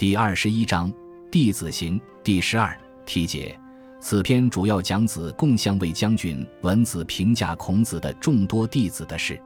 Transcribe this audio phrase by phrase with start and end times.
[0.00, 0.90] 第二十一章
[1.30, 3.54] 弟子行第十二题解。
[4.00, 9.38] 此篇主要讲子贡相卫将军文子评价孔子的众多弟子的事，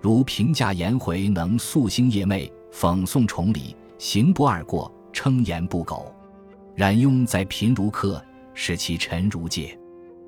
[0.00, 6.10] 如评价颜回能夙兴夜寐，讽诵崇礼，行不贰过，称言不苟；
[6.74, 8.24] 冉雍在贫如客，
[8.54, 9.78] 使其臣如芥，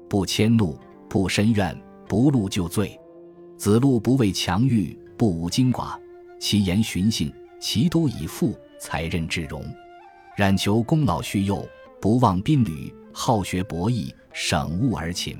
[0.07, 0.79] 不迁怒，
[1.09, 1.75] 不申怨，
[2.07, 2.95] 不怒就罪。
[3.57, 5.99] 子路不畏强欲，不无矜寡，
[6.39, 8.55] 其言循性，其都以富。
[8.83, 9.65] 才任至荣，
[10.37, 11.65] 冉求功老恤幼，
[12.01, 15.39] 不忘宾旅，好学博弈，省物而勤。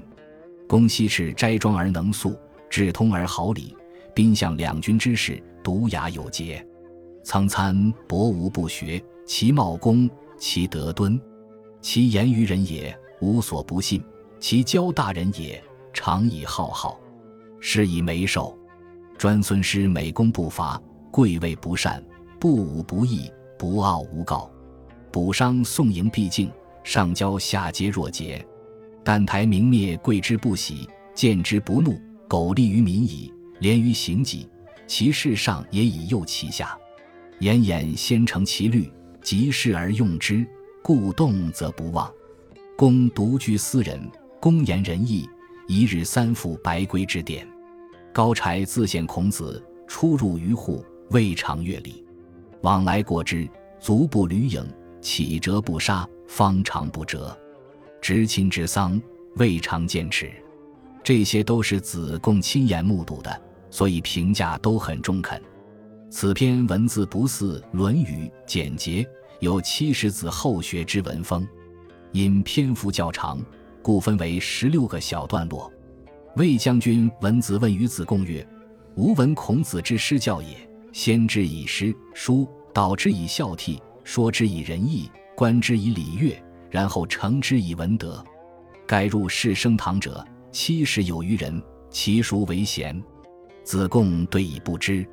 [0.69, 2.39] 公西赤斋庄而能素，
[2.71, 3.77] 志通而好礼，
[4.15, 6.65] 宾相两军之事，独雅有节。
[7.25, 11.21] 曾参博无不学，其貌恭，其德敦，
[11.81, 14.01] 其言于人也，无所不信；
[14.39, 15.61] 其交大人也，
[15.93, 16.97] 常以好好，
[17.59, 18.57] 是以眉寿。
[19.19, 20.81] 专孙师美功不乏，
[21.11, 22.01] 贵位不善。
[22.43, 24.51] 不武不义，不傲无告，
[25.13, 26.51] 补伤宋营必敬，
[26.83, 28.45] 上交下皆若节。
[29.05, 34.49] 但台明灭，贵之不喜，见之不怒，苟利于民矣，廉于行己，
[34.89, 36.77] 其事上也以诱其下。
[37.39, 38.91] 言言先成其虑，
[39.23, 40.45] 及事而用之，
[40.83, 42.13] 故动则不忘。
[42.77, 44.03] 公独居私人，
[44.41, 45.31] 公言仁义，
[45.69, 47.47] 一日三复白圭之典。
[48.13, 52.02] 高柴自献孔子，出入于户，未尝阅礼。
[52.63, 53.49] 往来过之，
[53.81, 54.65] 足不履影；
[55.01, 57.37] 起折不杀，方长不折。
[58.01, 59.01] 执亲之丧，
[59.37, 60.31] 未尝见耻。
[61.03, 65.43] 这些都是子贡亲眼目睹的，所以评价都很中肯。
[66.09, 69.05] 此篇文字不似《论语》简洁，
[69.41, 71.47] 有七十子后学之文风。
[72.13, 73.41] 因篇幅较长，
[73.83, 75.73] 故分为十六个小段落。
[76.37, 78.47] 魏将军文子问于子贡曰
[78.95, 80.49] ：“吾闻孔子之师教也。”
[80.93, 86.41] 先之以诗书，导之以孝悌，说之以仁义，观之以礼乐，
[86.71, 88.23] 然后成之以文德。
[88.87, 93.03] 盖入世升堂者七十有余人，其孰为贤？
[93.65, 95.07] 子贡对以不知。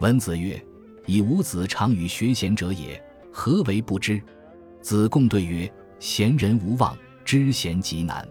[0.00, 0.62] 文子曰
[1.06, 3.02] ：“以吾子常与学贤者也，
[3.32, 4.20] 何为不知？”
[4.82, 8.28] 子贡对曰：“贤人无望，知贤极难。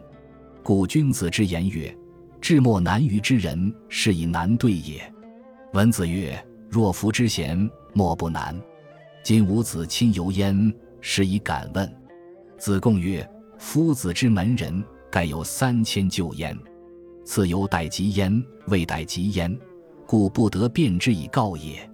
[0.62, 1.96] 故君子之言曰
[2.40, 5.12] ：‘至莫难于之人，是以难对也。’”
[5.74, 6.40] 文子曰。
[6.74, 8.60] 若夫之贤，莫不难。
[9.22, 11.88] 今吾子亲游焉，是以敢问。
[12.58, 13.30] 子贡曰
[13.60, 16.58] ：“夫子之门人，盖有三千旧焉。
[17.24, 19.56] 次有待及焉，未待及焉，
[20.08, 21.88] 故不得辩之以告也。”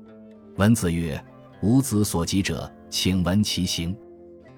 [0.56, 1.22] 文子曰
[1.62, 3.94] ：“吾子所及者，请闻其行。”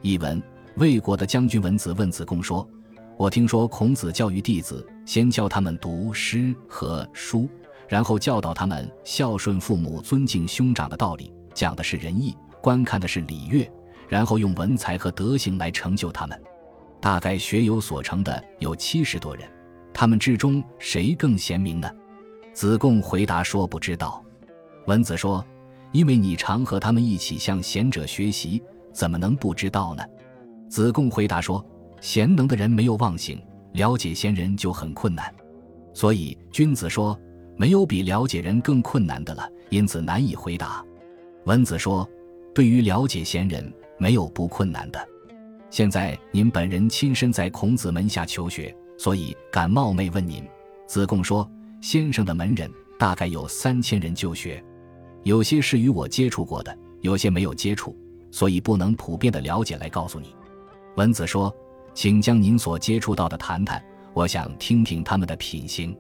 [0.04, 0.40] 译文：
[0.76, 2.70] 魏国的将军文子问子贡说
[3.18, 7.50] ：“我听说孔子教育弟子，先教他们读诗和书。”
[7.92, 13.70] 然后教导他们孝顺父母、尊敬兄长的道理，讲的是仁义，观看的是礼乐，
[14.08, 16.42] 然后用文才和德行来成就他们。
[17.02, 19.46] 大概学有所成的有七十多人，
[19.94, 21.92] 他们之中谁更贤明呢？
[22.54, 24.24] 子贡回答说：“不知道。”
[24.88, 25.46] 文子说
[25.92, 28.64] ：“因为你常和他们一起向贤者学习，
[28.94, 30.04] 怎么能不知道呢？”
[30.72, 31.62] 子贡回答说
[32.00, 33.38] ：“贤能的人没有忘形，
[33.74, 35.30] 了解贤人就很困难。
[35.94, 37.20] 所以君子说。”
[37.56, 40.84] 没有比了解人更困难的了，因此难以回答。
[41.46, 42.08] 文子说
[42.54, 45.08] ：“对于了解贤人，没有不困难的。
[45.70, 50.44] 现在您本人亲身在孔子门下求学，所以敢冒昧问您。”
[50.88, 51.50] 子贡说
[51.82, 52.70] ：“先生的门人
[53.00, 54.64] 大概有三千人就学，
[55.24, 57.96] 有些是与我接触过的，有些没有接触，
[58.30, 60.36] 所以不能普遍的了解来告诉你。”
[60.98, 61.56] 文子说
[61.96, 63.82] ：“请将您所接触到的谈谈，
[64.14, 65.96] 我想听听他们的品行。”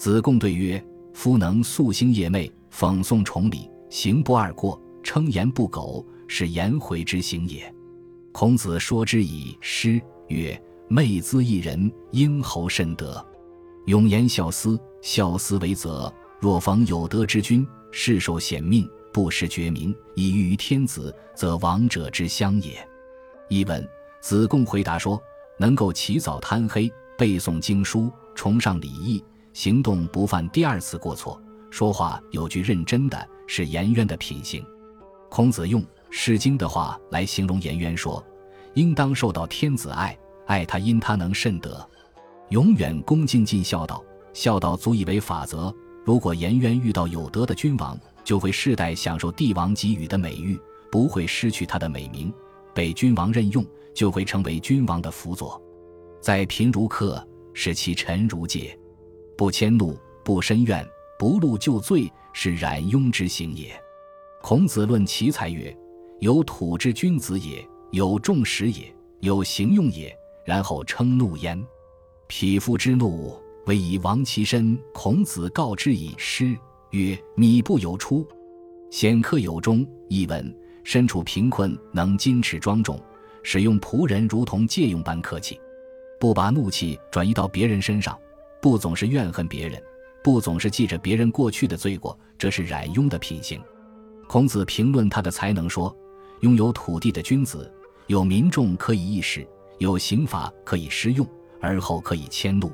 [0.00, 0.82] 子贡对曰。
[1.12, 7.70] 夫能夙兴夜寐，讽诵崇礼，行不贰过，称言不苟，是颜回之行也。
[8.32, 13.22] 孔子说之以诗曰：“昧兹一人，英侯甚德。
[13.86, 16.10] 永言孝思，孝思为则。
[16.38, 22.88] 若逢有德之君，世受显命，不识爵名，以欲于天子，则王者之乡也。”
[23.50, 23.86] 译文：
[24.22, 25.20] 子贡回答说
[25.58, 34.64] ：“能够起早贪黑，背诵经书，崇尚礼义。”行动不犯第二次过错，说话有句认真的是颜渊的品行。
[35.28, 38.24] 孔子用《诗经》的话来形容颜渊，说
[38.74, 40.16] ：“应当受到天子爱，
[40.46, 41.88] 爱他因他能慎德，
[42.48, 44.02] 永远恭敬尽孝道，
[44.32, 45.72] 孝道足以为法则。
[46.04, 50.58] 如果颜渊遇到有德的君王，就会世代享受帝王给予的美誉，
[50.90, 52.32] 不会失去他的美名，
[52.74, 53.64] 被君王任用
[53.94, 55.60] 就会成为君王的辅佐。
[56.20, 57.24] 在贫如客，
[57.54, 58.76] 使其臣如芥。”
[59.40, 60.86] 不迁怒，不申怨，
[61.18, 63.72] 不怒就罪，是冉雍之行也。
[64.42, 65.74] 孔子论奇才曰
[66.20, 70.14] ：“有土之君子也，有众食也，有行用也。
[70.44, 71.58] 然后称怒焉。
[72.26, 73.34] 匹夫之怒，
[73.64, 74.78] 为以亡其身。
[74.92, 76.54] 孔子告之以诗
[76.90, 78.28] 曰：“米不有出，
[78.90, 80.54] 显克有终。”译文：
[80.84, 83.00] 身处贫困，能矜持庄重，
[83.42, 85.58] 使用仆人如同借用般客气，
[86.20, 88.14] 不把怒气转移到别人身上，
[88.60, 89.82] 不总是怨恨别人，
[90.22, 93.60] 不总是记着别人过去的罪过，这是冉雍的品行。
[94.28, 95.94] 孔子评论他的才能说
[96.40, 97.72] ：“拥有土地的君子，
[98.06, 99.46] 有民众可以议事。”
[99.78, 101.26] 有刑法可以施用，
[101.58, 102.70] 而后可以迁怒。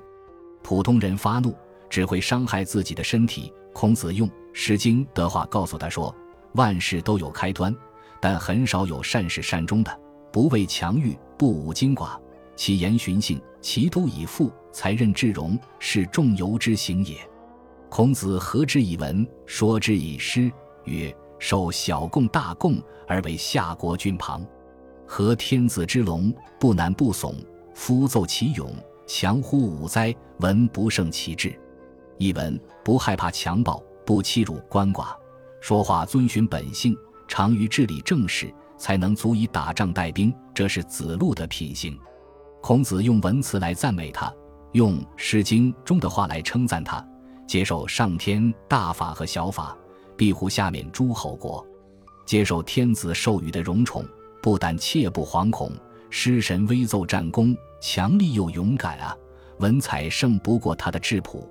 [0.60, 1.54] 普通人发怒
[1.88, 3.52] 只会伤害自己的身体。
[3.72, 6.12] 孔子用《诗经》的话告诉他说
[6.54, 7.72] ：“万事都有开端，
[8.20, 10.00] 但很少有善始善终的。
[10.32, 12.18] 不畏强欲，不武精寡，
[12.56, 17.16] 其言循性，其都以富，才任至容，是仲由之行也。”
[17.88, 20.52] 孔子何之以文，说之以诗，
[20.84, 22.76] 曰：“受小贡大贡，
[23.08, 24.44] 而为下国君旁。”
[25.08, 26.30] 和天子之龙，
[26.60, 27.36] 不难不耸。
[27.72, 28.70] 夫奏其勇，
[29.06, 30.14] 强乎武哉？
[30.40, 31.58] 文不胜其志。
[32.18, 35.16] 译文：不害怕强暴，不欺辱官寡，
[35.62, 36.94] 说话遵循本性，
[37.26, 40.30] 常于治理政事，才能足以打仗带兵。
[40.54, 41.98] 这是子路的品行。
[42.60, 44.30] 孔子用文辞来赞美他，
[44.76, 47.02] 用《诗经》中的话来称赞他。
[47.46, 49.74] 接受上天大法和小法，
[50.18, 51.66] 庇护下面诸侯国，
[52.26, 54.04] 接受天子授予的荣宠。
[54.42, 55.72] 不但切不惶恐，
[56.10, 59.16] 诗神威奏战功，强力又勇敢啊！
[59.60, 61.48] 文采胜不过他的质朴，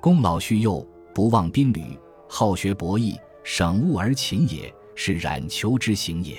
[0.00, 0.84] 功老恤幼，
[1.14, 3.14] 不忘宾旅，好学博弈，
[3.44, 6.36] 省物而勤也，是冉求之行也。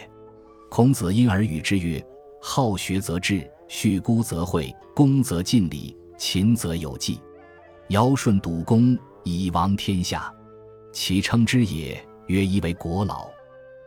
[0.69, 2.03] 孔子因而语之曰
[2.41, 7.19] ：“好学则智，恤孤则惠，恭则尽礼，勤则有纪。
[7.89, 10.33] 尧舜笃公，以王天下，
[10.91, 13.27] 其称之也，曰一为国老。”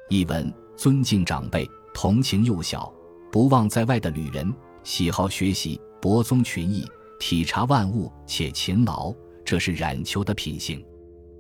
[0.09, 1.69] 译文：尊敬长辈。
[1.95, 2.93] 同情幼小，
[3.33, 4.55] 不忘在外的旅人，
[4.85, 6.87] 喜好学习，博宗群义，
[7.19, 9.13] 体察万物，且勤劳，
[9.45, 10.85] 这是冉求的品性。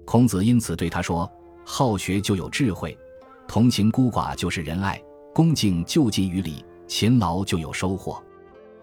[0.05, 1.31] 孔子因此对他说
[1.65, 2.99] ：“好学就有智慧，
[3.47, 5.01] 同情孤寡就是仁爱，
[5.33, 8.21] 恭敬就近于礼，勤劳就有收获。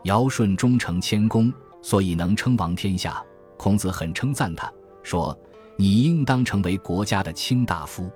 [0.03, 1.51] 尧舜忠诚谦恭，
[1.85, 3.23] 所以能称王天下。”
[3.57, 4.73] 孔子很称赞他，
[5.03, 5.37] 说
[5.77, 8.09] ：“你应当成为国家的卿大夫。”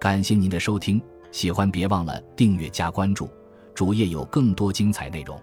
[0.00, 1.02] 感谢您的收听。
[1.32, 3.28] 喜欢别忘了订阅加关注，
[3.74, 5.38] 主页有更多精彩内容。